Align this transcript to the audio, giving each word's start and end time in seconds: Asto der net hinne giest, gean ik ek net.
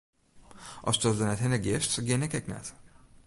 Asto 0.91 1.11
der 1.19 1.29
net 1.29 1.43
hinne 1.43 1.59
giest, 1.65 1.99
gean 2.07 2.25
ik 2.27 2.35
ek 2.39 2.49
net. 2.53 2.67